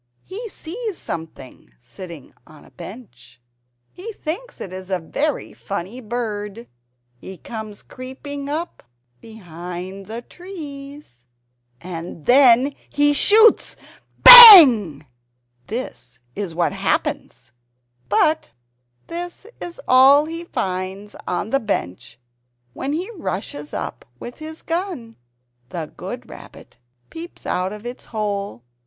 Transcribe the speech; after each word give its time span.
He 0.23 0.49
sees 0.49 0.97
something 0.97 1.75
sitting 1.77 2.33
on 2.47 2.65
a 2.65 2.71
bench. 2.71 3.39
He 3.93 4.11
thinks 4.13 4.59
it 4.59 4.73
is 4.73 4.89
a 4.89 4.97
very 4.97 5.53
funny 5.53 6.01
bird! 6.01 6.67
He 7.19 7.37
comes 7.37 7.83
creeping 7.83 8.49
up 8.49 8.81
behind 9.21 10.07
the 10.07 10.23
trees. 10.23 11.27
And 11.81 12.25
then 12.25 12.73
he 12.89 13.13
shoots 13.13 13.75
BANG! 14.23 15.05
This 15.67 16.17
is 16.33 16.55
what 16.55 16.73
happens 16.73 17.53
But 18.09 18.49
this 19.05 19.45
is 19.59 19.79
all 19.87 20.25
he 20.25 20.45
finds 20.45 21.15
on 21.27 21.51
the 21.51 21.59
bench 21.59 22.17
when 22.73 22.93
he 22.93 23.11
rushes 23.17 23.71
up 23.71 24.03
with 24.19 24.39
his 24.39 24.63
gun. 24.63 25.17
The 25.69 25.93
good 25.95 26.27
Rabbit 26.27 26.79
peeps 27.11 27.45
out 27.45 27.71
of 27.71 27.85
its 27.85 28.05
hole 28.05 28.63